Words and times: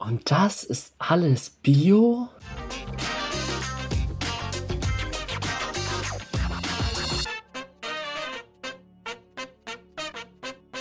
Und 0.00 0.30
das 0.30 0.64
ist 0.64 0.94
alles 0.98 1.50
Bio? 1.50 2.28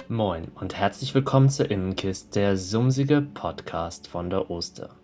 Moin 0.07 0.47
und 0.55 0.73
herzlich 0.73 1.13
willkommen 1.13 1.49
zu 1.49 1.65
Immenkist, 1.65 2.37
der 2.37 2.55
sumsige 2.55 3.21
Podcast 3.21 4.07
von 4.07 4.29
der 4.29 4.49
Oster. 4.49 4.95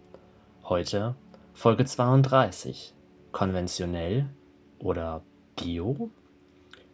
Heute 0.64 1.16
Folge 1.54 1.84
32. 1.84 2.94
Konventionell 3.34 4.30
oder 4.80 5.24
Bio? 5.58 6.10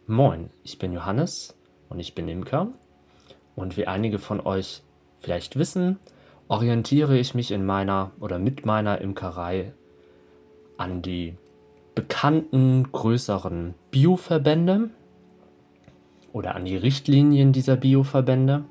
Moin, 0.08 0.50
ich 0.64 0.80
bin 0.80 0.92
Johannes 0.92 1.56
und 1.88 2.00
ich 2.00 2.16
bin 2.16 2.26
Imker. 2.26 2.72
Und 3.54 3.76
wie 3.76 3.86
einige 3.86 4.18
von 4.18 4.40
euch 4.40 4.82
vielleicht 5.20 5.54
wissen, 5.56 6.00
orientiere 6.48 7.18
ich 7.18 7.34
mich 7.34 7.50
in 7.50 7.64
meiner 7.64 8.12
oder 8.20 8.38
mit 8.38 8.66
meiner 8.66 9.00
Imkerei 9.00 9.72
an 10.76 11.02
die 11.02 11.36
bekannten 11.94 12.90
größeren 12.90 13.74
Bioverbände 13.90 14.90
oder 16.32 16.54
an 16.54 16.64
die 16.64 16.76
Richtlinien 16.76 17.52
dieser 17.52 17.76
Bioverbände 17.76 18.64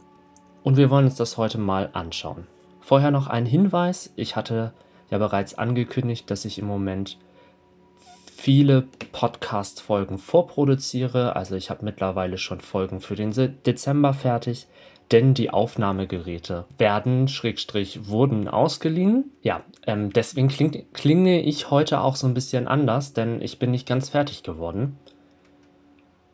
und 0.63 0.77
wir 0.77 0.89
wollen 0.89 1.05
uns 1.05 1.15
das 1.15 1.37
heute 1.37 1.57
mal 1.57 1.89
anschauen. 1.93 2.47
Vorher 2.81 3.11
noch 3.11 3.27
ein 3.27 3.45
Hinweis, 3.45 4.11
ich 4.15 4.35
hatte 4.35 4.73
ja 5.09 5.17
bereits 5.17 5.55
angekündigt, 5.55 6.29
dass 6.31 6.45
ich 6.45 6.57
im 6.57 6.65
Moment 6.65 7.17
viele 8.41 8.87
Podcast-Folgen 9.11 10.17
vorproduziere. 10.17 11.35
Also 11.35 11.55
ich 11.55 11.69
habe 11.69 11.85
mittlerweile 11.85 12.39
schon 12.39 12.59
Folgen 12.59 12.99
für 12.99 13.15
den 13.15 13.31
Dezember 13.65 14.15
fertig 14.15 14.67
denn 15.11 15.33
die 15.33 15.49
Aufnahmegeräte 15.49 16.65
werden, 16.77 17.27
Schrägstrich, 17.27 18.07
wurden 18.07 18.47
ausgeliehen. 18.47 19.31
Ja, 19.41 19.63
ähm, 19.85 20.11
deswegen 20.13 20.47
kling, 20.47 20.85
klinge 20.93 21.41
ich 21.41 21.69
heute 21.69 22.01
auch 22.01 22.15
so 22.15 22.27
ein 22.27 22.33
bisschen 22.33 22.67
anders, 22.67 23.13
denn 23.13 23.41
ich 23.41 23.59
bin 23.59 23.71
nicht 23.71 23.87
ganz 23.87 24.09
fertig 24.09 24.43
geworden. 24.43 24.97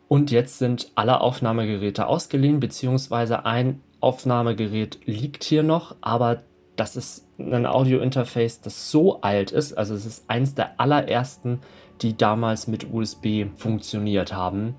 Und 0.08 0.31
jetzt 0.31 0.59
sind 0.59 0.92
alle 0.95 1.22
Aufnahmegeräte 1.22 2.08
ausgeliehen, 2.08 2.59
beziehungsweise 2.59 3.45
ein 3.45 3.81
Aufnahmegerät 4.00 5.00
liegt 5.06 5.44
hier 5.44 5.64
noch, 5.64 5.95
aber 6.02 6.44
das 6.75 6.95
ist 6.95 7.28
ein 7.39 7.66
Audio-Interface, 7.66 8.62
das 8.62 8.91
so 8.91 9.22
alt 9.22 9.52
ist. 9.52 9.73
Also 9.73 9.95
es 9.95 10.06
ist 10.06 10.30
eins 10.30 10.53
der 10.53 10.80
allerersten, 10.80 11.59
die 12.02 12.16
damals 12.16 12.67
mit 12.67 12.94
USB 12.94 13.47
funktioniert 13.56 14.34
haben 14.34 14.75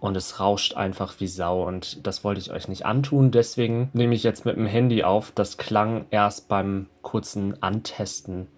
und 0.00 0.16
es 0.16 0.38
rauscht 0.38 0.74
einfach 0.74 1.14
wie 1.18 1.26
Sau 1.26 1.66
und 1.66 2.06
das 2.06 2.22
wollte 2.24 2.40
ich 2.40 2.52
euch 2.52 2.68
nicht 2.68 2.86
antun. 2.86 3.30
Deswegen 3.30 3.90
nehme 3.92 4.14
ich 4.14 4.22
jetzt 4.22 4.44
mit 4.44 4.56
dem 4.56 4.66
Handy 4.66 5.02
auf. 5.02 5.32
Das 5.32 5.56
klang 5.56 6.06
erst 6.10 6.48
beim 6.48 6.86
kurzen 7.02 7.62
Antesten 7.62 8.48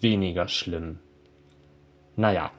weniger 0.00 0.48
schlimm. 0.48 0.98
Naja, 2.16 2.50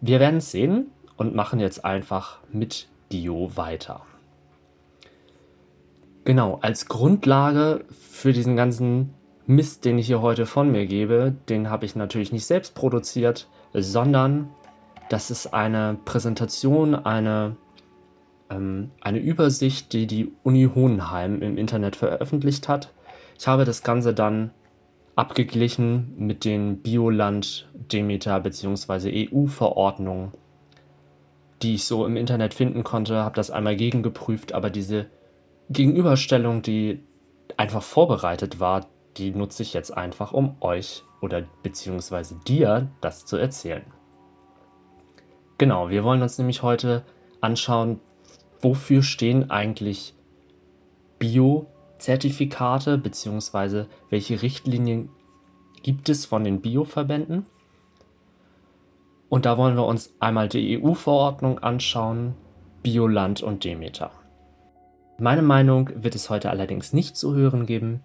wir 0.00 0.20
werden 0.20 0.38
es 0.38 0.50
sehen 0.50 0.86
und 1.16 1.34
machen 1.34 1.60
jetzt 1.60 1.84
einfach 1.84 2.38
mit 2.52 2.88
Dio 3.12 3.56
weiter. 3.56 4.02
Genau, 6.24 6.58
als 6.62 6.86
Grundlage 6.86 7.84
für 7.90 8.32
diesen 8.32 8.56
ganzen 8.56 9.14
Mist, 9.46 9.84
den 9.84 9.98
ich 9.98 10.06
hier 10.06 10.22
heute 10.22 10.46
von 10.46 10.70
mir 10.70 10.86
gebe, 10.86 11.34
den 11.48 11.70
habe 11.70 11.86
ich 11.86 11.96
natürlich 11.96 12.30
nicht 12.30 12.46
selbst 12.46 12.74
produziert, 12.74 13.48
sondern 13.72 14.50
das 15.10 15.32
ist 15.32 15.48
eine 15.48 15.98
Präsentation, 16.04 16.94
eine, 16.94 17.56
ähm, 18.48 18.92
eine 19.00 19.18
Übersicht, 19.18 19.92
die 19.92 20.06
die 20.06 20.32
Uni 20.44 20.70
Hohenheim 20.72 21.42
im 21.42 21.58
Internet 21.58 21.96
veröffentlicht 21.96 22.68
hat. 22.68 22.94
Ich 23.36 23.48
habe 23.48 23.64
das 23.64 23.82
Ganze 23.82 24.14
dann 24.14 24.52
abgeglichen 25.16 26.14
mit 26.16 26.44
den 26.44 26.80
Bioland, 26.80 27.68
Demeter 27.74 28.38
bzw. 28.38 29.28
EU-Verordnungen, 29.32 30.32
die 31.60 31.74
ich 31.74 31.86
so 31.86 32.06
im 32.06 32.16
Internet 32.16 32.54
finden 32.54 32.84
konnte, 32.84 33.16
habe 33.16 33.34
das 33.34 33.50
einmal 33.50 33.74
gegengeprüft, 33.74 34.52
aber 34.52 34.70
diese 34.70 35.06
Gegenüberstellung, 35.70 36.62
die 36.62 37.02
einfach 37.56 37.82
vorbereitet 37.82 38.60
war, 38.60 38.86
die 39.16 39.32
nutze 39.32 39.64
ich 39.64 39.74
jetzt 39.74 39.90
einfach, 39.90 40.32
um 40.32 40.54
euch 40.60 41.02
oder 41.20 41.42
beziehungsweise 41.64 42.38
dir 42.46 42.92
das 43.00 43.26
zu 43.26 43.36
erzählen. 43.36 43.82
Genau, 45.60 45.90
wir 45.90 46.04
wollen 46.04 46.22
uns 46.22 46.38
nämlich 46.38 46.62
heute 46.62 47.02
anschauen, 47.42 48.00
wofür 48.62 49.02
stehen 49.02 49.50
eigentlich 49.50 50.14
Bio-Zertifikate, 51.18 52.96
beziehungsweise 52.96 53.86
welche 54.08 54.40
Richtlinien 54.40 55.10
gibt 55.82 56.08
es 56.08 56.24
von 56.24 56.44
den 56.44 56.62
Bio-Verbänden. 56.62 57.44
Und 59.28 59.44
da 59.44 59.58
wollen 59.58 59.76
wir 59.76 59.84
uns 59.84 60.14
einmal 60.18 60.48
die 60.48 60.82
EU-Verordnung 60.82 61.58
anschauen, 61.58 62.36
Bioland 62.82 63.42
und 63.42 63.62
Demeter. 63.62 64.12
Meine 65.18 65.42
Meinung 65.42 65.90
wird 65.94 66.14
es 66.14 66.30
heute 66.30 66.48
allerdings 66.48 66.94
nicht 66.94 67.18
zu 67.18 67.34
hören 67.34 67.66
geben. 67.66 68.00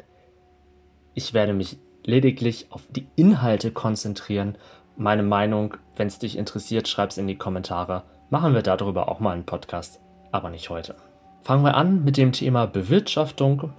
Ich 1.13 1.33
werde 1.33 1.53
mich 1.53 1.77
lediglich 2.03 2.67
auf 2.71 2.81
die 2.89 3.07
Inhalte 3.15 3.71
konzentrieren 3.71 4.57
meine 4.97 5.23
Meinung. 5.23 5.75
Wenn 5.95 6.07
es 6.07 6.19
dich 6.19 6.37
interessiert, 6.37 6.87
schreib 6.87 7.09
es 7.09 7.17
in 7.17 7.27
die 7.27 7.37
Kommentare. 7.37 8.03
Machen 8.29 8.53
wir 8.53 8.61
darüber 8.61 9.09
auch 9.09 9.19
mal 9.19 9.31
einen 9.31 9.45
Podcast, 9.45 9.99
aber 10.31 10.49
nicht 10.49 10.69
heute. 10.69 10.95
Fangen 11.43 11.63
wir 11.63 11.75
an 11.75 12.03
mit 12.03 12.17
dem 12.17 12.31
Thema 12.31 12.65
Bewirtschaftung. 12.65 13.73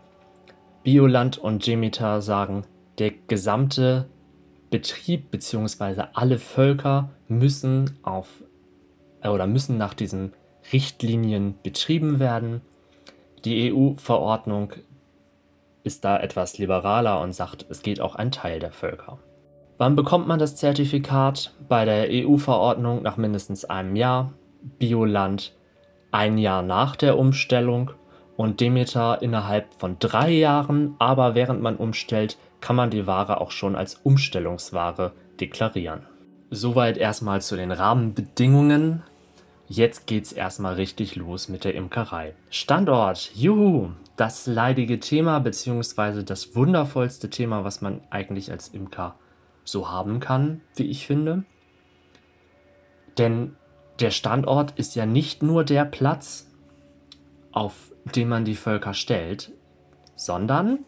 Bioland 0.84 1.38
und 1.38 1.66
Demeter 1.66 2.22
sagen, 2.22 2.64
der 2.98 3.10
gesamte 3.10 4.08
Betrieb 4.70 5.30
bzw. 5.30 6.04
alle 6.14 6.38
Völker 6.38 7.10
müssen 7.28 7.98
auf 8.02 8.28
äh, 9.22 9.28
oder 9.28 9.46
müssen 9.46 9.78
nach 9.78 9.94
diesen 9.94 10.32
Richtlinien 10.72 11.56
betrieben 11.62 12.18
werden. 12.18 12.60
Die 13.44 13.72
EU-Verordnung 13.72 14.72
ist 15.84 16.04
da 16.04 16.18
etwas 16.18 16.58
liberaler 16.58 17.20
und 17.20 17.32
sagt, 17.32 17.66
es 17.68 17.82
geht 17.82 18.00
auch 18.00 18.16
ein 18.16 18.32
Teil 18.32 18.58
der 18.58 18.72
Völker. 18.72 19.18
Wann 19.78 19.94
bekommt 19.94 20.26
man 20.26 20.38
das 20.38 20.56
Zertifikat? 20.56 21.52
Bei 21.68 21.84
der 21.84 22.08
EU-Verordnung 22.10 23.02
nach 23.02 23.18
mindestens 23.18 23.66
einem 23.66 23.94
Jahr, 23.94 24.32
Bioland 24.78 25.52
ein 26.12 26.38
Jahr 26.38 26.62
nach 26.62 26.96
der 26.96 27.18
Umstellung 27.18 27.90
und 28.38 28.60
Demeter 28.60 29.20
innerhalb 29.20 29.74
von 29.74 29.98
drei 29.98 30.30
Jahren, 30.30 30.94
aber 30.98 31.34
während 31.34 31.60
man 31.60 31.76
umstellt, 31.76 32.38
kann 32.62 32.74
man 32.74 32.88
die 32.88 33.06
Ware 33.06 33.38
auch 33.40 33.50
schon 33.50 33.76
als 33.76 33.96
Umstellungsware 34.02 35.12
deklarieren. 35.40 36.06
Soweit 36.50 36.96
erstmal 36.96 37.42
zu 37.42 37.54
den 37.56 37.70
Rahmenbedingungen. 37.70 39.02
Jetzt 39.68 40.06
geht's 40.06 40.32
erstmal 40.32 40.74
richtig 40.74 41.16
los 41.16 41.50
mit 41.50 41.64
der 41.64 41.74
Imkerei. 41.74 42.34
Standort, 42.48 43.32
juhu, 43.34 43.90
das 44.16 44.46
leidige 44.46 45.00
Thema 45.00 45.38
beziehungsweise 45.40 46.24
das 46.24 46.56
wundervollste 46.56 47.28
Thema, 47.28 47.62
was 47.64 47.82
man 47.82 48.00
eigentlich 48.08 48.50
als 48.50 48.68
Imker 48.68 49.16
so 49.66 49.90
haben 49.90 50.20
kann, 50.20 50.62
wie 50.76 50.84
ich 50.84 51.06
finde. 51.06 51.44
Denn 53.18 53.56
der 54.00 54.10
Standort 54.10 54.78
ist 54.78 54.94
ja 54.94 55.04
nicht 55.04 55.42
nur 55.42 55.64
der 55.64 55.84
Platz, 55.84 56.46
auf 57.52 57.92
dem 58.14 58.28
man 58.28 58.44
die 58.44 58.54
Völker 58.54 58.94
stellt, 58.94 59.52
sondern 60.14 60.78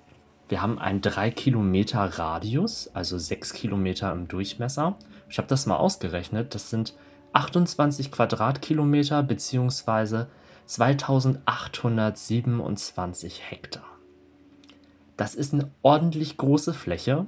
wir 0.49 0.63
haben 0.63 0.79
einen 0.79 1.03
3 1.03 1.31
Kilometer 1.31 2.01
Radius, 2.01 2.89
also 2.95 3.19
6 3.19 3.53
Kilometer 3.53 4.13
im 4.13 4.29
Durchmesser. 4.29 4.97
Ich 5.29 5.39
habe 5.39 5.49
das 5.49 5.67
mal 5.67 5.77
ausgerechnet, 5.77 6.55
das 6.55 6.71
sind 6.71 6.95
28 7.33 8.11
Quadratkilometer 8.11 9.23
bzw. 9.23 10.25
2827 10.67 13.51
Hektar. 13.51 13.85
Das 15.17 15.35
ist 15.35 15.53
eine 15.53 15.71
ordentlich 15.83 16.37
große 16.37 16.73
Fläche 16.73 17.27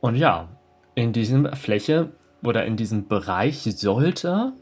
und 0.00 0.14
ja, 0.14 0.48
in 0.94 1.12
dieser 1.12 1.54
Fläche 1.56 2.12
oder 2.42 2.64
in 2.64 2.76
diesem 2.76 3.08
Bereich 3.08 3.62
sollte 3.62 4.52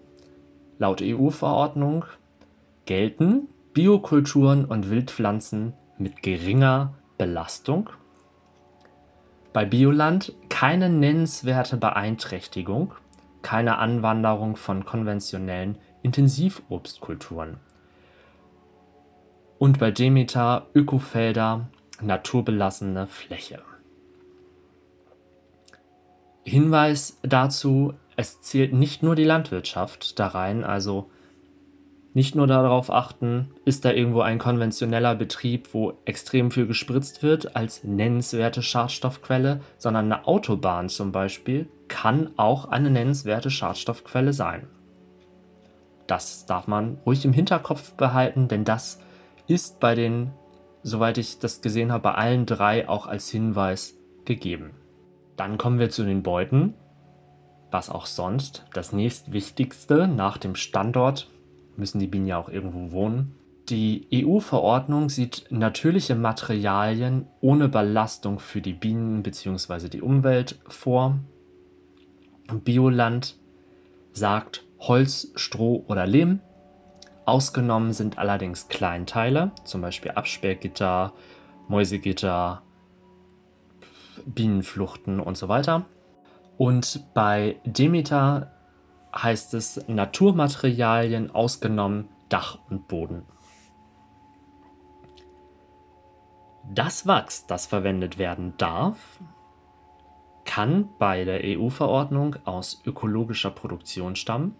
laut 0.78 1.02
EU-Verordnung 1.02 2.04
gelten 2.84 3.48
Biokulturen 3.72 4.64
und 4.64 4.90
Wildpflanzen 4.90 5.74
mit 5.98 6.22
geringer 6.22 6.94
Belastung. 7.18 7.90
Bei 9.52 9.64
Bioland 9.64 10.34
keine 10.48 10.88
nennenswerte 10.88 11.76
Beeinträchtigung, 11.76 12.92
keine 13.42 13.78
Anwanderung 13.78 14.56
von 14.56 14.84
konventionellen 14.84 15.78
Intensivobstkulturen. 16.02 17.58
Und 19.58 19.78
bei 19.78 19.90
Demeter 19.90 20.66
Ökofelder 20.74 21.68
naturbelassene 22.02 23.06
Fläche. 23.06 23.62
Hinweis 26.46 27.18
dazu, 27.22 27.94
es 28.14 28.40
zählt 28.40 28.72
nicht 28.72 29.02
nur 29.02 29.16
die 29.16 29.24
Landwirtschaft 29.24 30.18
da 30.20 30.28
rein, 30.28 30.62
also 30.62 31.10
nicht 32.14 32.36
nur 32.36 32.46
darauf 32.46 32.88
achten, 32.88 33.48
ist 33.64 33.84
da 33.84 33.90
irgendwo 33.90 34.20
ein 34.20 34.38
konventioneller 34.38 35.16
Betrieb, 35.16 35.74
wo 35.74 35.94
extrem 36.04 36.52
viel 36.52 36.68
gespritzt 36.68 37.24
wird 37.24 37.56
als 37.56 37.82
nennenswerte 37.82 38.62
Schadstoffquelle, 38.62 39.60
sondern 39.76 40.04
eine 40.04 40.26
Autobahn 40.28 40.88
zum 40.88 41.10
Beispiel 41.10 41.68
kann 41.88 42.30
auch 42.36 42.66
eine 42.66 42.90
nennenswerte 42.90 43.50
Schadstoffquelle 43.50 44.32
sein. 44.32 44.68
Das 46.06 46.46
darf 46.46 46.68
man 46.68 46.98
ruhig 47.04 47.24
im 47.24 47.32
Hinterkopf 47.32 47.94
behalten, 47.94 48.46
denn 48.46 48.64
das 48.64 49.00
ist 49.48 49.80
bei 49.80 49.96
den, 49.96 50.30
soweit 50.84 51.18
ich 51.18 51.40
das 51.40 51.60
gesehen 51.60 51.90
habe, 51.90 52.04
bei 52.04 52.14
allen 52.14 52.46
drei 52.46 52.88
auch 52.88 53.08
als 53.08 53.28
Hinweis 53.30 53.94
gegeben. 54.24 54.75
Dann 55.36 55.58
kommen 55.58 55.78
wir 55.78 55.90
zu 55.90 56.04
den 56.04 56.22
Beuten. 56.22 56.74
Was 57.70 57.90
auch 57.90 58.06
sonst. 58.06 58.64
Das 58.72 58.92
nächstwichtigste 58.92 60.08
nach 60.08 60.38
dem 60.38 60.54
Standort 60.54 61.30
müssen 61.76 61.98
die 61.98 62.06
Bienen 62.06 62.26
ja 62.26 62.38
auch 62.38 62.48
irgendwo 62.48 62.92
wohnen. 62.92 63.34
Die 63.68 64.06
EU-Verordnung 64.14 65.08
sieht 65.08 65.46
natürliche 65.50 66.14
Materialien 66.14 67.26
ohne 67.40 67.68
Belastung 67.68 68.38
für 68.38 68.60
die 68.60 68.72
Bienen 68.72 69.22
bzw. 69.24 69.88
die 69.88 70.02
Umwelt 70.02 70.60
vor. 70.68 71.18
Bioland 72.64 73.36
sagt 74.12 74.64
Holz, 74.78 75.32
Stroh 75.34 75.84
oder 75.88 76.06
Lehm. 76.06 76.40
Ausgenommen 77.24 77.92
sind 77.92 78.18
allerdings 78.18 78.68
Kleinteile, 78.68 79.50
zum 79.64 79.80
Beispiel 79.80 80.12
Absperrgitter, 80.12 81.12
Mäusegitter, 81.66 82.62
Bienenfluchten 84.24 85.20
und 85.20 85.36
so 85.36 85.48
weiter. 85.48 85.86
Und 86.58 87.04
bei 87.14 87.60
Demeter 87.64 88.52
heißt 89.14 89.54
es 89.54 89.86
Naturmaterialien 89.88 91.30
ausgenommen 91.30 92.08
Dach 92.28 92.58
und 92.68 92.88
Boden. 92.88 93.22
Das 96.74 97.06
Wachs, 97.06 97.46
das 97.46 97.66
verwendet 97.66 98.18
werden 98.18 98.54
darf, 98.58 99.20
kann 100.44 100.88
bei 100.98 101.24
der 101.24 101.40
EU-Verordnung 101.44 102.36
aus 102.44 102.82
ökologischer 102.84 103.50
Produktion 103.50 104.16
stammen. 104.16 104.56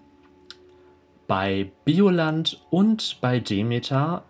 Bei 1.26 1.73
Bioland 1.85 2.64
und 2.70 3.19
bei 3.20 3.41
Demeter 3.41 4.25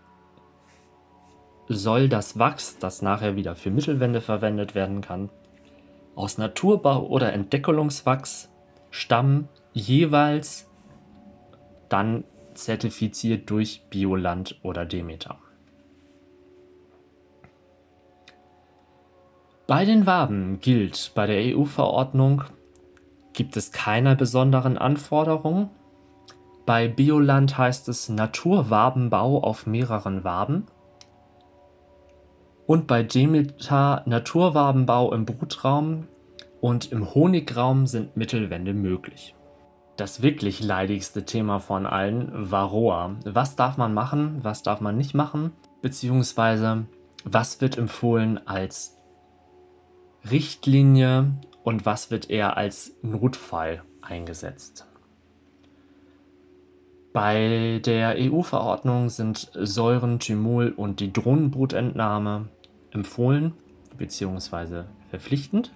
soll 1.69 2.09
das 2.09 2.39
Wachs, 2.39 2.79
das 2.79 3.03
nachher 3.03 3.37
wieder 3.37 3.55
für 3.55 3.71
Mittelwände 3.71 4.21
verwendet 4.21 4.75
werden 4.75 5.01
kann, 5.01 5.31
aus 6.15 6.39
Naturbau 6.39 7.07
oder 7.07 7.33
Entdeckelungswachs 7.33 8.51
stammen, 8.91 9.49
jeweils 9.73 10.71
dann 11.89 12.25
zertifiziert 12.55 13.51
durch 13.51 13.83
Bioland 13.91 14.59
oder 14.63 14.85
Demeter. 14.87 15.39
Bei 19.67 19.85
den 19.85 20.07
Waben 20.07 20.61
gilt 20.61 21.11
bei 21.15 21.27
der 21.27 21.57
EU-Verordnung 21.57 22.45
gibt 23.33 23.57
es 23.57 23.73
keine 23.73 24.17
besonderen 24.17 24.79
Anforderungen. 24.79 25.71
Bei 26.65 26.89
Bioland 26.89 27.59
heißt 27.59 27.89
es 27.89 28.09
Naturwabenbau 28.09 29.43
auf 29.43 29.67
mehreren 29.67 30.25
Waben. 30.25 30.67
Und 32.67 32.87
bei 32.87 33.03
Demeter 33.03 34.03
Naturwabenbau 34.07 35.13
im 35.13 35.25
Brutraum 35.25 36.09
und 36.61 36.91
im 36.91 37.15
Honigraum 37.15 37.87
sind 37.87 38.17
Mittelwände 38.17 38.75
möglich. 38.75 39.35
Das 39.97 40.21
wirklich 40.21 40.63
leidigste 40.63 41.25
Thema 41.25 41.61
von 41.61 41.87
allen, 41.87 42.51
Varroa. 42.51 43.17
Was 43.25 43.57
darf 43.57 43.77
man 43.77 43.95
machen, 43.95 44.41
was 44.43 44.63
darf 44.63 44.81
man 44.81 44.97
nicht 44.97 45.15
machen, 45.15 45.53
beziehungsweise 45.81 46.87
was 47.25 47.61
wird 47.61 47.79
empfohlen 47.79 48.47
als 48.47 48.97
Richtlinie 50.31 51.33
und 51.63 51.87
was 51.87 52.11
wird 52.11 52.31
eher 52.31 52.57
als 52.57 52.97
Notfall 53.03 53.83
eingesetzt. 54.03 54.87
Bei 57.13 57.81
der 57.85 58.17
EU-Verordnung 58.19 59.09
sind 59.09 59.51
Säuren, 59.55 60.19
Thymol 60.19 60.75
und 60.77 61.01
die 61.01 61.13
Drohnenbrutentnahme 61.13 62.49
empfohlen 62.97 63.53
bzw. 63.97 64.85
verpflichtend. 65.11 65.73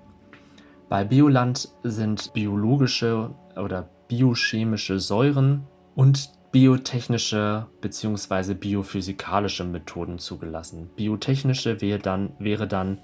Bei 0.88 1.04
Bioland 1.04 1.68
sind 1.84 2.32
biologische 2.32 3.30
oder 3.56 3.88
biochemische 4.08 4.98
Säuren 4.98 5.62
und 5.94 6.32
biotechnische 6.50 7.66
bzw. 7.80 8.54
biophysikalische 8.54 9.64
Methoden 9.64 10.18
zugelassen. 10.18 10.90
Biotechnische 10.96 11.80
wäre 11.80 12.00
dann, 12.00 12.32
wäre 12.40 12.66
dann 12.66 12.98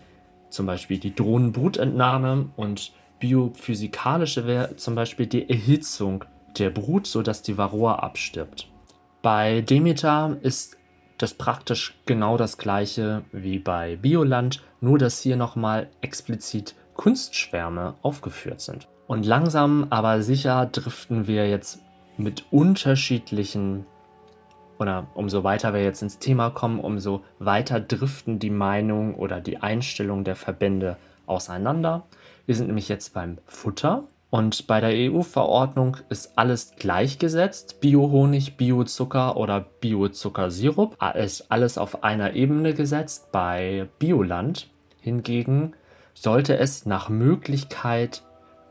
zum 0.51 0.67
Beispiel 0.67 0.99
die 0.99 1.15
Drohnenbrutentnahme 1.15 2.49
und 2.57 2.93
biophysikalische 3.21 4.47
wäre 4.47 4.77
zum 4.77 4.97
Beispiel 4.97 5.27
die 5.27 5.49
Erhitzung 5.49 6.25
der 6.59 6.71
Brut, 6.71 7.07
sodass 7.07 7.43
die 7.43 7.57
Varroa 7.57 7.97
abstirbt. 7.97 8.69
Bei 9.23 9.61
Demeter 9.61 10.37
ist 10.43 10.77
das 11.19 11.35
praktisch 11.35 11.99
genau 12.07 12.37
das 12.37 12.59
gleiche 12.59 13.23
wie 13.33 13.59
bei 13.59 13.97
Bioland, 13.97 14.63
nur 14.81 14.99
dass 14.99 15.21
hier 15.21 15.37
nochmal 15.37 15.89
explizit 16.01 16.75
Kunstschwärme 16.95 17.95
aufgeführt 18.03 18.61
sind. 18.61 18.89
Und 19.07 19.25
langsam 19.25 19.87
aber 19.91 20.23
sicher 20.23 20.67
driften 20.67 21.27
wir 21.27 21.49
jetzt 21.49 21.81
mit 22.17 22.45
unterschiedlichen, 22.51 23.87
oder 24.79 25.07
umso 25.15 25.45
weiter 25.45 25.75
wir 25.75 25.83
jetzt 25.83 26.03
ins 26.03 26.19
Thema 26.19 26.51
kommen, 26.51 26.81
umso 26.81 27.23
weiter 27.39 27.81
driften 27.81 28.39
die 28.39 28.51
Meinung 28.51 29.15
oder 29.15 29.41
die 29.41 29.59
Einstellung 29.59 30.25
der 30.25 30.37
Verbände 30.37 30.97
auseinander. 31.27 32.07
Wir 32.47 32.55
sind 32.55 32.67
nämlich 32.67 32.89
jetzt 32.89 33.15
beim 33.15 33.39
Futter 33.47 34.05
und 34.31 34.67
bei 34.67 34.81
der 34.81 35.13
EU-Verordnung 35.13 35.99
ist 36.09 36.37
alles 36.37 36.75
gleichgesetzt. 36.77 37.81
Biohonig, 37.81 38.57
Biozucker 38.57 39.37
oder 39.37 39.61
Biozuckersirup 39.81 40.97
ist 41.15 41.51
alles 41.51 41.79
auf 41.79 42.03
einer 42.03 42.35
Ebene 42.35 42.75
gesetzt. 42.75 43.31
Bei 43.31 43.89
Bioland 43.99 44.69
hingegen 45.01 45.75
sollte 46.15 46.59
es 46.59 46.87
nach 46.87 47.09
Möglichkeit 47.09 48.25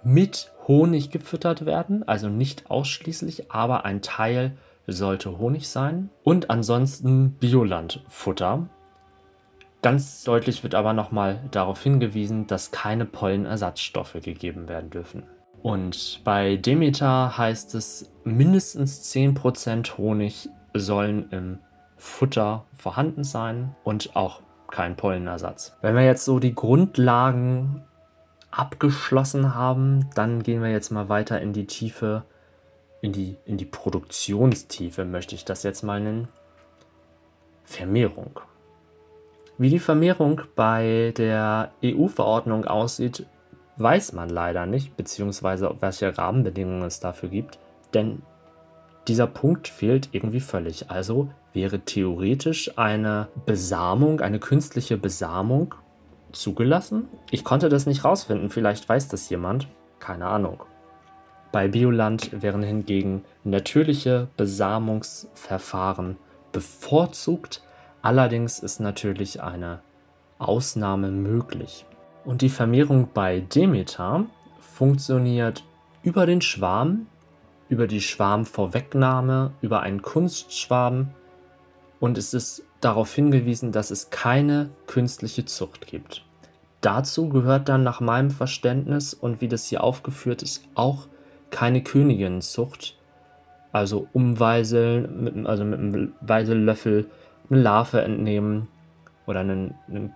mit 0.04 0.52
Honig 0.68 1.10
gefüttert 1.10 1.66
werden, 1.66 2.08
also 2.08 2.28
nicht 2.28 2.70
ausschließlich, 2.70 3.52
aber 3.52 3.86
ein 3.86 4.02
Teil 4.02 4.58
sollte 4.88 5.38
Honig 5.38 5.70
sein 5.70 6.10
und 6.24 6.50
ansonsten 6.50 7.32
Biolandfutter. 7.40 8.68
Ganz 9.82 10.24
deutlich 10.24 10.64
wird 10.64 10.76
aber 10.76 10.94
nochmal 10.94 11.40
darauf 11.52 11.82
hingewiesen, 11.82 12.48
dass 12.48 12.72
keine 12.72 13.06
Pollenersatzstoffe 13.06 14.18
gegeben 14.22 14.68
werden 14.68 14.90
dürfen. 14.90 15.24
Und 15.66 16.22
bei 16.24 16.58
Demeter 16.58 17.40
heißt 17.40 17.74
es, 17.74 18.12
mindestens 18.24 19.12
10% 19.12 19.98
Honig 19.98 20.48
sollen 20.76 21.28
im 21.32 21.58
Futter 21.98 22.66
vorhanden 22.78 23.24
sein 23.24 23.76
und 23.84 24.16
auch 24.16 24.42
kein 24.70 24.96
Pollenersatz. 24.96 25.76
Wenn 25.82 25.96
wir 25.96 26.06
jetzt 26.06 26.24
so 26.24 26.38
die 26.38 26.54
Grundlagen 26.54 27.82
abgeschlossen 28.52 29.56
haben, 29.56 30.08
dann 30.14 30.44
gehen 30.44 30.62
wir 30.62 30.70
jetzt 30.70 30.92
mal 30.92 31.10
weiter 31.10 31.42
in 31.42 31.52
die 31.52 31.66
Tiefe, 31.66 32.26
in 33.02 33.12
die, 33.12 33.36
in 33.48 33.58
die 33.58 33.66
Produktionstiefe, 33.66 35.04
möchte 35.04 35.34
ich 35.34 35.46
das 35.46 35.64
jetzt 35.64 35.82
mal 35.82 36.00
nennen. 36.00 36.28
Vermehrung. 37.64 38.40
Wie 39.58 39.72
die 39.72 39.80
Vermehrung 39.80 40.42
bei 40.56 41.12
der 41.18 41.72
EU-Verordnung 41.84 42.66
aussieht, 42.66 43.26
weiß 43.78 44.14
man 44.14 44.30
leider 44.30 44.66
nicht, 44.66 44.96
beziehungsweise 44.96 45.76
welche 45.80 46.18
Rahmenbedingungen 46.18 46.84
es 46.84 47.00
dafür 47.00 47.30
gibt, 47.30 47.60
denn 47.94 48.22
dieser 49.08 49.28
Punkt 49.28 49.68
fehlt 49.68 50.10
irgendwie 50.12 50.40
völlig. 50.40 50.90
Also 50.90 51.30
wäre 51.54 51.80
theoretisch 51.80 52.78
eine 52.78 53.28
Besamung, 53.46 54.22
eine 54.22 54.40
künstliche 54.40 54.98
Besamung 54.98 55.76
zugelassen? 56.32 57.08
Ich 57.32 57.44
konnte 57.44 57.70
das 57.70 57.86
nicht 57.86 58.04
rausfinden, 58.04 58.50
vielleicht 58.50 58.88
weiß 58.88 59.08
das 59.08 59.30
jemand. 59.30 59.68
Keine 60.00 60.28
Ahnung. 60.28 60.64
Bei 61.52 61.68
Bioland 61.68 62.42
wären 62.42 62.64
hingegen 62.64 63.24
natürliche 63.44 64.28
Besamungsverfahren 64.36 66.18
bevorzugt, 66.52 67.64
allerdings 68.02 68.60
ist 68.60 68.80
natürlich 68.80 69.42
eine 69.42 69.82
Ausnahme 70.38 71.12
möglich. 71.12 71.86
Und 72.26 72.42
die 72.42 72.50
Vermehrung 72.50 73.10
bei 73.14 73.40
Demeter 73.40 74.26
funktioniert 74.60 75.64
über 76.04 76.26
den 76.26 76.42
Schwarm, 76.42 77.08
über 77.70 77.88
die 77.88 78.02
Schwarmvorwegnahme, 78.02 79.52
über 79.62 79.82
einen 79.82 80.02
Kunstschwarm 80.02 81.10
und 82.00 82.18
es 82.18 82.34
ist 82.34 82.64
darauf 82.82 83.14
hingewiesen, 83.14 83.72
dass 83.72 83.90
es 83.90 84.10
keine 84.10 84.70
künstliche 84.86 85.46
Zucht 85.46 85.88
gibt. 85.88 86.24
Dazu 86.82 87.30
gehört 87.30 87.70
dann 87.70 87.84
nach 87.84 88.00
meinem 88.00 88.30
Verständnis 88.30 89.14
und 89.14 89.42
wie 89.42 89.48
das 89.48 89.66
hier 89.66 89.84
aufgeführt 89.84 90.44
ist 90.44 90.68
auch 90.76 91.08
keine 91.50 91.82
Königinnenzucht, 91.82 92.98
also 93.72 94.08
umweiseln, 94.14 95.24
mit, 95.24 95.48
also 95.48 95.64
mit 95.64 95.80
einem 95.80 96.14
Weisellöffel 96.22 97.10
eine 97.50 97.62
Larve 97.62 98.02
entnehmen 98.02 98.68
oder 99.26 99.40
einen, 99.40 99.74
einen, 99.88 100.14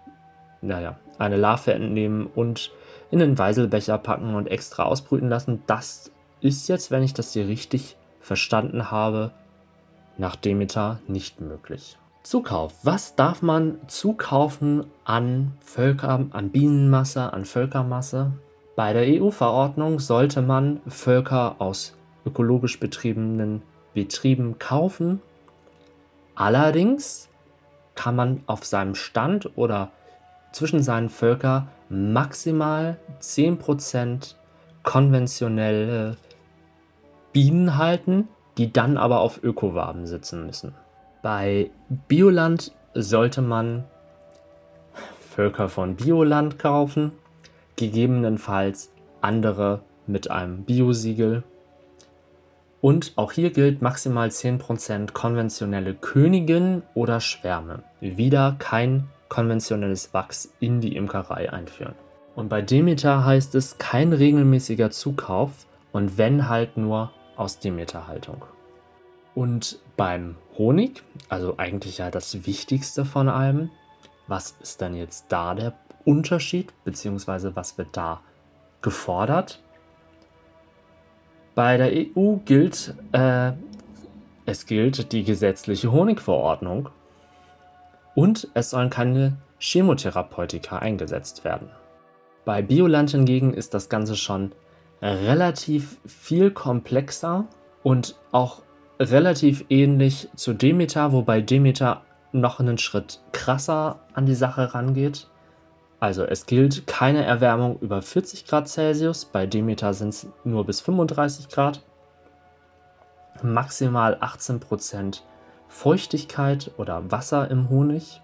naja, 0.62 0.98
eine 1.18 1.38
Larve 1.38 1.74
entnehmen 1.74 2.28
und 2.28 2.72
in 3.12 3.22
einen 3.22 3.38
Weiselbecher 3.38 3.98
packen 3.98 4.36
und 4.36 4.48
extra 4.48 4.84
ausbrüten 4.84 5.30
lassen. 5.30 5.64
Das 5.68 6.12
ist 6.42 6.68
jetzt, 6.68 6.92
wenn 6.92 7.04
ich 7.04 7.14
das 7.14 7.34
hier 7.34 7.48
richtig 7.48 7.98
verstanden 8.20 8.92
habe, 8.92 9.32
nach 10.18 10.36
Demeter 10.36 11.00
nicht 11.08 11.42
möglich. 11.42 11.98
Zukauf. 12.24 12.74
Was 12.84 13.16
darf 13.16 13.42
man 13.42 13.78
zukaufen 13.88 14.86
an 15.06 15.54
Völker, 15.62 16.26
an 16.32 16.50
Bienenmasse, 16.50 17.34
an 17.34 17.46
Völkermasse? 17.46 18.34
Bei 18.76 18.94
der 18.94 19.22
EU-Verordnung 19.22 20.00
sollte 20.00 20.42
man 20.42 20.82
Völker 20.88 21.56
aus 21.60 21.96
ökologisch 22.26 22.80
betriebenen 22.80 23.62
Betrieben 23.94 24.60
kaufen. 24.60 25.22
Allerdings 26.36 27.30
kann 27.96 28.16
man 28.16 28.44
auf 28.46 28.64
seinem 28.64 28.96
Stand 28.96 29.58
oder 29.58 29.92
zwischen 30.52 30.82
seinen 30.82 31.10
Völkern 31.10 31.68
maximal 31.90 32.98
10% 33.22 34.36
konventionelle 34.84 36.18
Bienen 37.34 37.78
halten, 37.78 38.28
die 38.58 38.72
dann 38.74 38.98
aber 38.98 39.20
auf 39.20 39.44
Ökowaben 39.44 40.06
sitzen 40.06 40.46
müssen. 40.46 40.74
Bei 41.22 41.70
Bioland 42.08 42.72
sollte 42.94 43.42
man 43.42 43.86
Völker 45.20 45.70
von 45.70 45.96
Bioland 45.96 46.60
kaufen, 46.60 47.12
gegebenenfalls 47.76 48.92
andere 49.22 49.82
mit 50.08 50.32
einem 50.32 50.64
Biosiegel. 50.64 51.44
Und 52.82 53.14
auch 53.16 53.32
hier 53.32 53.52
gilt 53.52 53.82
maximal 53.82 54.30
10% 54.30 55.12
konventionelle 55.12 55.94
Königin 55.94 56.84
oder 56.94 57.20
Schwärme. 57.20 57.84
Wieder 58.00 58.56
kein 58.58 59.08
konventionelles 59.30 60.14
Wachs 60.14 60.54
in 60.60 60.82
die 60.82 60.96
Imkerei 60.96 61.54
einführen. 61.54 61.96
Und 62.36 62.50
bei 62.50 62.62
Demeter 62.62 63.26
heißt 63.26 63.56
es 63.56 63.78
kein 63.78 64.14
regelmäßiger 64.14 64.92
Zukauf 64.92 65.66
und 65.92 66.18
wenn 66.18 66.50
halt 66.50 66.78
nur 66.78 67.12
aus 67.36 67.60
Demeter-Haltung. 67.60 68.44
Und 69.36 69.80
beim 69.96 70.36
Honig, 70.58 71.04
also 71.30 71.56
eigentlich 71.58 72.00
ja 72.00 72.12
das 72.12 72.46
Wichtigste 72.46 73.06
von 73.06 73.30
allem, 73.30 73.70
was 74.28 74.56
ist 74.62 74.82
dann 74.82 74.96
jetzt 74.96 75.26
da 75.30 75.56
der 75.56 75.74
Unterschied, 76.06 76.74
beziehungsweise 76.84 77.56
was 77.56 77.78
wird 77.78 77.90
da 77.94 78.22
gefordert? 78.82 79.62
Bei 81.56 81.78
der 81.78 81.92
EU 81.92 82.38
gilt, 82.46 82.96
äh, 83.12 83.52
es 84.46 84.66
gilt 84.66 85.12
die 85.12 85.24
gesetzliche 85.24 85.92
Honigverordnung 85.92 86.90
und 88.20 88.50
es 88.54 88.72
sollen 88.72 88.90
keine 88.90 89.38
Chemotherapeutika 89.60 90.80
eingesetzt 90.80 91.46
werden. 91.46 91.70
Bei 92.44 92.62
Bioland 92.62 93.12
hingegen 93.12 93.54
ist 93.54 93.74
das 93.74 93.88
Ganze 93.88 94.18
schon 94.18 94.52
relativ 95.02 96.00
viel 96.06 96.52
komplexer 96.52 97.46
und 97.82 98.20
auch 98.34 98.64
relativ 99.00 99.64
ähnlich 99.70 100.28
zu 100.36 100.54
Demeter, 100.54 101.14
wobei 101.14 101.40
Demeter 101.40 102.02
noch 102.34 102.60
einen 102.60 102.78
Schritt 102.78 103.22
krasser 103.32 104.02
an 104.14 104.26
die 104.26 104.36
Sache 104.36 104.74
rangeht. 104.74 105.30
Also 106.02 106.26
es 106.26 106.46
gilt 106.46 106.88
keine 106.88 107.24
Erwärmung 107.24 107.80
über 107.80 108.02
40 108.02 108.46
Grad 108.46 108.68
Celsius, 108.68 109.24
bei 109.24 109.48
Demeter 109.48 109.94
sind 109.94 110.10
es 110.10 110.28
nur 110.44 110.66
bis 110.66 110.82
35 110.82 111.48
Grad. 111.48 111.84
Maximal 113.42 114.16
18% 114.16 115.22
Feuchtigkeit 115.70 116.72
oder 116.78 117.10
Wasser 117.12 117.50
im 117.50 117.70
Honig. 117.70 118.22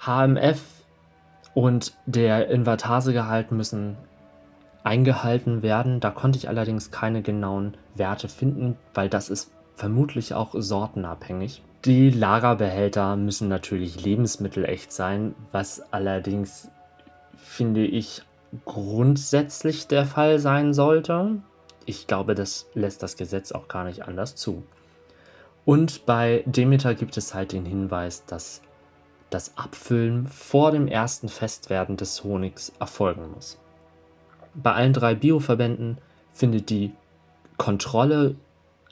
HMF 0.00 0.60
und 1.54 1.94
der 2.06 2.48
Invertasegehalt 2.48 3.52
müssen 3.52 3.96
eingehalten 4.82 5.62
werden. 5.62 6.00
Da 6.00 6.10
konnte 6.10 6.38
ich 6.38 6.48
allerdings 6.48 6.90
keine 6.90 7.22
genauen 7.22 7.76
Werte 7.94 8.28
finden, 8.28 8.76
weil 8.92 9.08
das 9.08 9.30
ist 9.30 9.52
vermutlich 9.76 10.34
auch 10.34 10.54
sortenabhängig. 10.56 11.62
Die 11.84 12.10
Lagerbehälter 12.10 13.16
müssen 13.16 13.48
natürlich 13.48 14.02
lebensmittelecht 14.02 14.92
sein, 14.92 15.34
was 15.52 15.92
allerdings, 15.92 16.70
finde 17.36 17.84
ich, 17.84 18.22
grundsätzlich 18.64 19.86
der 19.86 20.06
Fall 20.06 20.38
sein 20.38 20.72
sollte. 20.72 21.42
Ich 21.86 22.06
glaube, 22.06 22.34
das 22.34 22.66
lässt 22.74 23.02
das 23.02 23.16
Gesetz 23.16 23.52
auch 23.52 23.68
gar 23.68 23.84
nicht 23.84 24.08
anders 24.08 24.34
zu. 24.34 24.62
Und 25.64 26.06
bei 26.06 26.44
Demeter 26.46 26.94
gibt 26.94 27.16
es 27.16 27.34
halt 27.34 27.52
den 27.52 27.64
Hinweis, 27.64 28.24
dass 28.26 28.60
das 29.30 29.56
Abfüllen 29.56 30.26
vor 30.26 30.70
dem 30.70 30.86
ersten 30.86 31.28
Festwerden 31.28 31.96
des 31.96 32.22
Honigs 32.22 32.72
erfolgen 32.78 33.30
muss. 33.34 33.58
Bei 34.54 34.72
allen 34.72 34.92
drei 34.92 35.14
Bioverbänden 35.14 35.98
findet 36.32 36.70
die 36.70 36.92
Kontrolle 37.56 38.36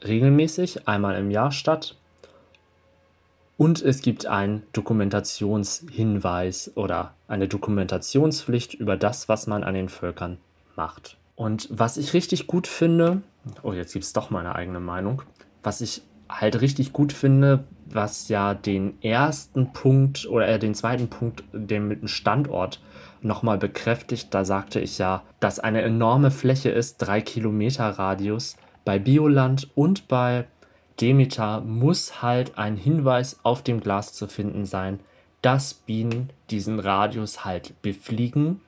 regelmäßig 0.02 0.88
einmal 0.88 1.16
im 1.16 1.30
Jahr 1.30 1.52
statt 1.52 1.96
und 3.56 3.82
es 3.82 4.00
gibt 4.00 4.26
einen 4.26 4.64
Dokumentationshinweis 4.72 6.72
oder 6.74 7.14
eine 7.28 7.46
Dokumentationspflicht 7.46 8.74
über 8.74 8.96
das, 8.96 9.28
was 9.28 9.46
man 9.46 9.62
an 9.62 9.74
den 9.74 9.88
Völkern 9.88 10.38
macht. 10.74 11.16
Und 11.36 11.68
was 11.70 11.96
ich 11.96 12.12
richtig 12.12 12.48
gut 12.48 12.66
finde, 12.66 13.22
oh, 13.62 13.72
jetzt 13.72 13.92
gibt 13.92 14.04
es 14.04 14.12
doch 14.12 14.30
meine 14.30 14.56
eigene 14.56 14.80
Meinung, 14.80 15.22
was 15.62 15.80
ich 15.80 16.02
halt 16.40 16.60
richtig 16.60 16.92
gut 16.92 17.12
finde, 17.12 17.64
was 17.86 18.28
ja 18.28 18.54
den 18.54 19.00
ersten 19.02 19.72
Punkt 19.72 20.26
oder 20.26 20.48
äh, 20.48 20.58
den 20.58 20.74
zweiten 20.74 21.08
Punkt, 21.08 21.44
den 21.52 21.88
mit 21.88 22.00
dem 22.00 22.08
Standort 22.08 22.80
nochmal 23.20 23.58
bekräftigt. 23.58 24.28
Da 24.32 24.44
sagte 24.44 24.80
ich 24.80 24.98
ja, 24.98 25.22
dass 25.40 25.58
eine 25.58 25.82
enorme 25.82 26.30
Fläche 26.30 26.70
ist, 26.70 26.98
drei 26.98 27.20
Kilometer 27.20 27.84
Radius. 27.84 28.56
Bei 28.84 28.98
Bioland 28.98 29.70
und 29.74 30.08
bei 30.08 30.46
Demeter 31.00 31.60
muss 31.60 32.22
halt 32.22 32.58
ein 32.58 32.76
Hinweis 32.76 33.40
auf 33.42 33.62
dem 33.62 33.80
Glas 33.80 34.12
zu 34.12 34.26
finden 34.26 34.64
sein, 34.64 35.00
dass 35.40 35.74
Bienen 35.74 36.30
diesen 36.50 36.78
Radius 36.78 37.44
halt 37.44 37.80
befliegen 37.82 38.60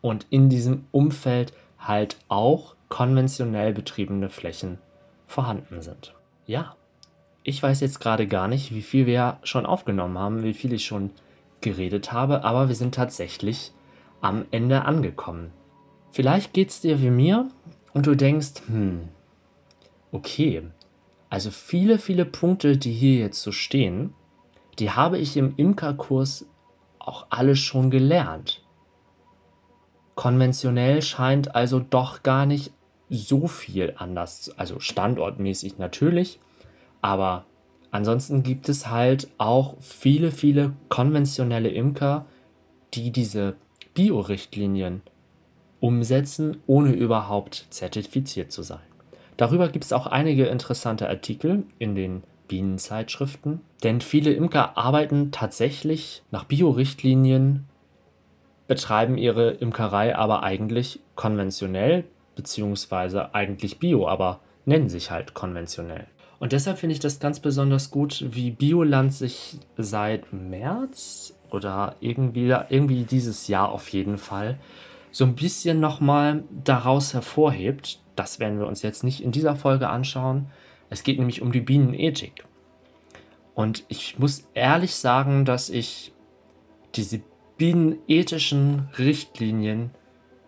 und 0.00 0.26
in 0.30 0.48
diesem 0.48 0.84
Umfeld 0.90 1.52
halt 1.78 2.16
auch 2.28 2.74
konventionell 2.88 3.72
betriebene 3.72 4.28
Flächen 4.28 4.78
vorhanden 5.26 5.80
sind. 5.80 6.14
Ja, 6.50 6.74
ich 7.44 7.62
weiß 7.62 7.78
jetzt 7.78 8.00
gerade 8.00 8.26
gar 8.26 8.48
nicht, 8.48 8.74
wie 8.74 8.82
viel 8.82 9.06
wir 9.06 9.38
schon 9.44 9.66
aufgenommen 9.66 10.18
haben, 10.18 10.42
wie 10.42 10.52
viel 10.52 10.72
ich 10.72 10.84
schon 10.84 11.10
geredet 11.60 12.12
habe, 12.12 12.42
aber 12.42 12.66
wir 12.66 12.74
sind 12.74 12.92
tatsächlich 12.92 13.70
am 14.20 14.44
Ende 14.50 14.84
angekommen. 14.84 15.52
Vielleicht 16.10 16.52
geht 16.52 16.70
es 16.70 16.80
dir 16.80 17.00
wie 17.00 17.10
mir 17.10 17.48
und 17.94 18.08
du 18.08 18.16
denkst, 18.16 18.62
hm, 18.66 19.10
okay, 20.10 20.64
also 21.28 21.52
viele, 21.52 22.00
viele 22.00 22.24
Punkte, 22.24 22.76
die 22.76 22.94
hier 22.94 23.20
jetzt 23.20 23.42
so 23.42 23.52
stehen, 23.52 24.12
die 24.80 24.90
habe 24.90 25.18
ich 25.18 25.36
im 25.36 25.54
Imkerkurs 25.56 26.46
auch 26.98 27.26
alle 27.30 27.54
schon 27.54 27.92
gelernt. 27.92 28.66
Konventionell 30.16 31.00
scheint 31.00 31.54
also 31.54 31.78
doch 31.78 32.24
gar 32.24 32.44
nicht 32.44 32.72
so 33.10 33.48
viel 33.48 33.94
anders, 33.96 34.52
also 34.56 34.80
standortmäßig 34.80 35.78
natürlich, 35.78 36.38
aber 37.02 37.44
ansonsten 37.90 38.42
gibt 38.42 38.68
es 38.68 38.88
halt 38.88 39.28
auch 39.36 39.74
viele, 39.80 40.30
viele 40.30 40.72
konventionelle 40.88 41.70
Imker, 41.70 42.26
die 42.94 43.10
diese 43.10 43.56
Bio-Richtlinien 43.94 45.02
umsetzen, 45.80 46.58
ohne 46.66 46.92
überhaupt 46.92 47.66
zertifiziert 47.70 48.52
zu 48.52 48.62
sein. 48.62 48.80
Darüber 49.36 49.68
gibt 49.68 49.84
es 49.84 49.92
auch 49.92 50.06
einige 50.06 50.46
interessante 50.46 51.08
Artikel 51.08 51.64
in 51.78 51.94
den 51.94 52.22
Bienenzeitschriften, 52.46 53.60
denn 53.82 54.00
viele 54.00 54.32
Imker 54.32 54.76
arbeiten 54.76 55.30
tatsächlich 55.30 56.22
nach 56.30 56.44
Bio-Richtlinien, 56.44 57.66
betreiben 58.68 59.18
ihre 59.18 59.50
Imkerei 59.50 60.14
aber 60.14 60.42
eigentlich 60.42 61.00
konventionell, 61.16 62.04
beziehungsweise 62.40 63.34
eigentlich 63.34 63.78
Bio, 63.78 64.08
aber 64.08 64.40
nennen 64.64 64.88
sich 64.88 65.10
halt 65.10 65.34
konventionell. 65.34 66.06
Und 66.38 66.52
deshalb 66.52 66.78
finde 66.78 66.94
ich 66.94 67.00
das 67.00 67.20
ganz 67.20 67.38
besonders 67.38 67.90
gut, 67.90 68.24
wie 68.30 68.50
Bioland 68.50 69.12
sich 69.12 69.58
seit 69.76 70.32
März 70.32 71.34
oder 71.50 71.96
irgendwie, 72.00 72.46
irgendwie 72.70 73.04
dieses 73.04 73.46
Jahr 73.46 73.70
auf 73.70 73.90
jeden 73.90 74.16
Fall 74.16 74.58
so 75.10 75.26
ein 75.26 75.34
bisschen 75.34 75.80
nochmal 75.80 76.44
daraus 76.64 77.12
hervorhebt. 77.12 78.00
Das 78.16 78.38
werden 78.38 78.58
wir 78.58 78.66
uns 78.66 78.80
jetzt 78.80 79.04
nicht 79.04 79.20
in 79.22 79.32
dieser 79.32 79.54
Folge 79.54 79.90
anschauen. 79.90 80.46
Es 80.88 81.02
geht 81.02 81.18
nämlich 81.18 81.42
um 81.42 81.52
die 81.52 81.60
Bienenethik. 81.60 82.44
Und 83.54 83.84
ich 83.88 84.18
muss 84.18 84.48
ehrlich 84.54 84.94
sagen, 84.94 85.44
dass 85.44 85.68
ich 85.68 86.14
diese 86.94 87.20
bienenethischen 87.58 88.88
Richtlinien 88.96 89.90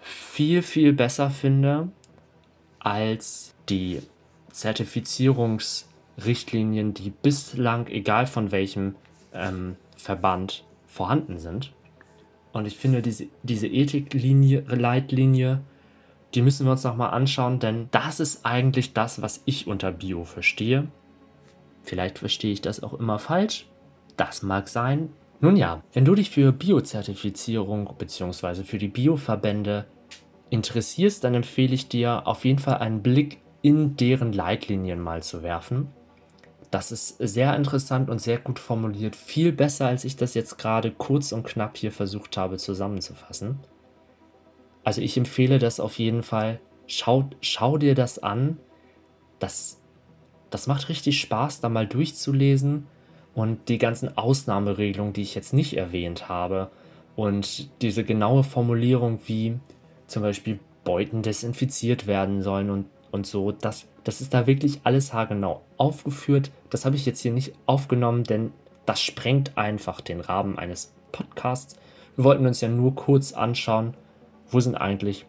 viel, 0.03 0.63
viel 0.63 0.93
besser 0.93 1.31
finde 1.31 1.89
als 2.81 3.55
die 3.69 4.01
Zertifizierungsrichtlinien, 4.51 6.95
die 6.95 7.11
bislang, 7.11 7.87
egal 7.87 8.27
von 8.27 8.51
welchem 8.51 8.97
ähm, 9.33 9.77
Verband, 9.97 10.65
vorhanden 10.87 11.39
sind. 11.39 11.73
Und 12.53 12.67
ich 12.67 12.77
finde, 12.77 13.01
diese, 13.01 13.29
diese 13.43 13.69
Ethiklinie, 13.69 14.65
Leitlinie, 14.69 15.61
die 16.35 16.43
müssen 16.43 16.67
wir 16.67 16.73
uns 16.73 16.85
nochmal 16.85 17.11
anschauen, 17.11 17.61
denn 17.61 17.89
das 17.93 18.21
ist 18.21 18.45
eigentlich 18.45 18.93
das, 18.93 19.23
was 19.23 19.43
ich 19.47 19.67
unter 19.67 19.93
Bio 19.93 20.25
verstehe. 20.25 20.89
Vielleicht 21.83 22.19
verstehe 22.19 22.53
ich 22.53 22.61
das 22.61 22.83
auch 22.83 22.93
immer 22.95 23.19
falsch. 23.19 23.67
Das 24.17 24.43
mag 24.43 24.69
sein. 24.69 25.11
Nun 25.41 25.57
ja, 25.57 25.83
wenn 25.93 26.05
du 26.05 26.15
dich 26.15 26.31
für 26.31 26.53
Biozertifizierung 26.53 27.93
bzw. 27.99 28.63
für 28.63 28.79
die 28.79 28.89
Bioverbände 28.89 29.87
interessierst, 30.53 31.25
dann 31.25 31.35
empfehle 31.35 31.75
ich 31.75 31.89
dir 31.89 32.27
auf 32.27 32.45
jeden 32.45 32.59
Fall 32.59 32.79
einen 32.79 33.03
Blick 33.03 33.39
in 33.63 33.97
deren 33.97 34.33
Leitlinien 34.33 35.01
mal 35.01 35.23
zu 35.23 35.43
werfen. 35.43 35.89
Das 36.71 36.93
ist 36.93 37.17
sehr 37.19 37.55
interessant 37.57 38.11
und 38.11 38.21
sehr 38.21 38.39
gut 38.39 38.59
formuliert. 38.59 39.17
Viel 39.17 39.53
besser, 39.53 39.87
als 39.87 40.05
ich 40.05 40.17
das 40.17 40.35
jetzt 40.35 40.59
gerade 40.59 40.91
kurz 40.91 41.33
und 41.33 41.45
knapp 41.45 41.77
hier 41.77 41.93
versucht 41.93 42.37
habe 42.37 42.57
zusammenzufassen. 42.57 43.59
Also 44.85 45.01
ich 45.01 45.17
empfehle 45.17 45.59
das 45.59 45.81
auf 45.81 45.99
jeden 45.99 46.23
Fall. 46.23 46.61
Schau, 46.87 47.31
schau 47.41 47.79
dir 47.79 47.95
das 47.95 48.19
an. 48.19 48.59
Das, 49.39 49.81
das 50.51 50.67
macht 50.67 50.89
richtig 50.89 51.21
Spaß, 51.21 51.61
da 51.61 51.69
mal 51.69 51.87
durchzulesen. 51.87 52.87
Und 53.35 53.69
die 53.69 53.79
ganzen 53.79 54.17
Ausnahmeregelungen, 54.19 55.13
die 55.13 55.23
ich 55.23 55.35
jetzt 55.35 55.55
nicht 55.55 55.77
erwähnt 55.77 56.29
habe. 56.29 56.71
Und 57.17 57.71
diese 57.83 58.05
genaue 58.05 58.45
Formulierung, 58.45 59.21
wie 59.27 59.59
zum 60.13 60.23
Beispiel 60.23 60.61
Beuten 60.85 61.23
desinfiziert 61.23 62.07
werden 62.07 62.43
sollen 62.43 62.71
und, 62.71 62.87
und 63.11 63.27
so, 63.27 63.53
das 63.53 63.87
das 64.05 64.21
ist 64.21 64.35
da 64.35 64.47
wirklich 64.47 64.81
alles 64.85 65.13
haargenau 65.13 65.63
aufgeführt. 65.77 66.51
Das 66.71 66.85
habe 66.85 66.97
ich 66.97 67.07
jetzt 67.07 67.21
hier 67.21 67.33
nicht 67.33 67.55
aufgenommen, 67.67 68.25
denn 68.25 68.53
das 68.87 69.01
sprengt 69.01 69.57
einfach 69.57 70.01
den 70.01 70.21
Rahmen 70.21 70.59
eines 70.59 70.93
Podcasts. 71.13 71.77
Wir 72.17 72.25
wollten 72.25 72.47
uns 72.47 72.61
ja 72.61 72.69
nur 72.69 72.95
kurz 72.95 73.33
anschauen, 73.33 73.95
wo 74.51 74.61
sind 74.61 74.75
eigentlich 74.75 75.25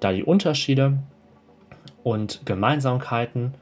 da 0.00 0.12
die 0.12 0.24
Unterschiede 0.24 0.98
und 2.02 2.42
Gemeinsamkeiten. 2.44 3.54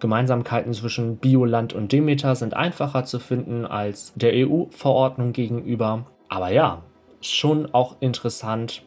Gemeinsamkeiten 0.00 0.72
zwischen 0.72 1.16
Bioland 1.16 1.72
und 1.72 1.92
Demeter 1.92 2.34
sind 2.34 2.54
einfacher 2.54 3.04
zu 3.04 3.18
finden 3.18 3.66
als 3.66 4.12
der 4.14 4.32
EU-Verordnung 4.34 5.32
gegenüber. 5.32 6.06
Aber 6.28 6.50
ja, 6.50 6.82
schon 7.20 7.72
auch 7.74 7.96
interessant, 8.00 8.82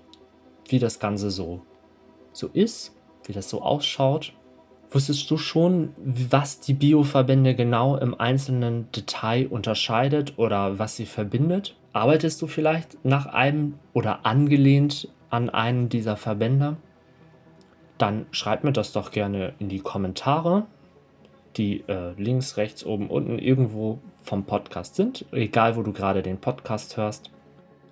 wie 0.70 0.80
das 0.80 1.00
Ganze 1.00 1.32
so, 1.32 1.62
so 2.32 2.48
ist, 2.54 2.96
wie 3.26 3.34
das 3.34 3.50
so 3.50 3.62
ausschaut. 3.62 4.34
Wusstest 4.92 5.30
du 5.30 5.38
schon, 5.38 5.94
was 5.98 6.62
die 6.62 6.74
Bioverbände 6.74 7.54
genau 7.54 7.96
im 7.96 8.20
einzelnen 8.20 8.92
Detail 8.92 9.48
unterscheidet 9.48 10.34
oder 10.38 10.80
was 10.80 10.96
sie 10.96 11.06
verbindet? 11.06 11.76
Arbeitest 11.94 12.42
du 12.42 12.48
vielleicht 12.48 13.04
nach 13.06 13.28
einem 13.28 13.76
oder 13.94 14.26
angelehnt 14.26 15.10
an 15.30 15.50
einen 15.50 15.90
dieser 15.90 16.18
Verbände? 16.18 16.78
Dann 18.00 18.26
schreib 18.32 18.64
mir 18.64 18.72
das 18.72 18.92
doch 18.92 19.12
gerne 19.12 19.54
in 19.60 19.70
die 19.70 19.80
Kommentare, 19.80 20.66
die 21.58 21.84
äh, 21.88 22.14
links, 22.18 22.58
rechts, 22.58 22.86
oben, 22.86 23.10
unten 23.10 23.38
irgendwo 23.38 24.00
vom 24.24 24.46
Podcast 24.46 24.96
sind, 24.96 25.26
egal 25.32 25.76
wo 25.76 25.84
du 25.84 25.92
gerade 25.92 26.24
den 26.24 26.38
Podcast 26.38 26.98
hörst. 26.98 27.32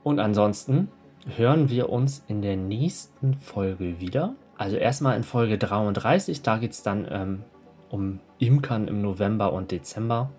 Und 0.03 0.19
ansonsten 0.19 0.89
hören 1.35 1.69
wir 1.69 1.89
uns 1.89 2.23
in 2.27 2.41
der 2.41 2.55
nächsten 2.55 3.33
Folge 3.33 3.99
wieder. 3.99 4.35
Also 4.57 4.77
erstmal 4.77 5.17
in 5.17 5.23
Folge 5.23 5.57
33, 5.57 6.41
da 6.41 6.57
geht 6.57 6.71
es 6.71 6.83
dann 6.83 7.07
ähm, 7.09 7.43
um 7.89 8.19
Imkern 8.39 8.87
im 8.87 9.01
November 9.01 9.53
und 9.53 9.71
Dezember. 9.71 10.31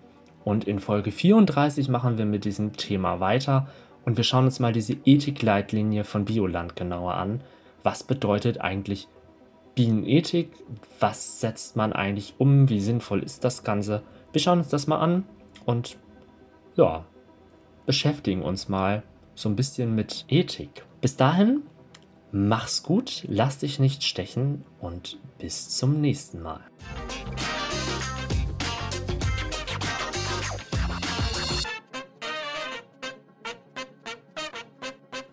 Und 0.43 0.65
in 0.65 0.79
Folge 0.79 1.11
34 1.11 1.89
machen 1.89 2.17
wir 2.17 2.25
mit 2.25 2.45
diesem 2.45 2.73
Thema 2.73 3.19
weiter 3.19 3.67
und 4.05 4.17
wir 4.17 4.23
schauen 4.23 4.45
uns 4.45 4.59
mal 4.59 4.73
diese 4.73 4.97
Ethikleitlinie 5.05 6.03
von 6.03 6.25
Bioland 6.25 6.75
genauer 6.75 7.13
an. 7.15 7.41
Was 7.83 8.03
bedeutet 8.03 8.61
eigentlich 8.61 9.07
Bienenethik? 9.75 10.51
Was 10.99 11.39
setzt 11.39 11.75
man 11.75 11.93
eigentlich 11.93 12.35
um? 12.37 12.69
Wie 12.69 12.79
sinnvoll 12.79 13.21
ist 13.21 13.43
das 13.43 13.63
Ganze? 13.63 14.01
Wir 14.31 14.41
schauen 14.41 14.59
uns 14.59 14.69
das 14.69 14.87
mal 14.87 14.99
an 14.99 15.25
und 15.65 15.97
ja, 16.75 17.05
beschäftigen 17.85 18.41
uns 18.41 18.69
mal 18.69 19.03
so 19.35 19.49
ein 19.49 19.55
bisschen 19.55 19.95
mit 19.95 20.25
Ethik. 20.27 20.85
Bis 21.01 21.15
dahin 21.15 21.63
Mach's 22.31 22.83
gut, 22.83 23.25
lass 23.27 23.57
dich 23.57 23.79
nicht 23.79 24.03
stechen 24.03 24.63
und 24.79 25.17
bis 25.39 25.69
zum 25.69 25.99
nächsten 25.99 26.43
Mal. 26.43 26.61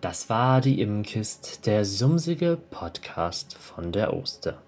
Das 0.01 0.27
war 0.29 0.61
die 0.61 0.81
Immenkist, 0.81 1.67
der 1.67 1.85
sumsige 1.85 2.57
Podcast 2.71 3.55
von 3.55 3.91
der 3.91 4.11
Oster. 4.11 4.63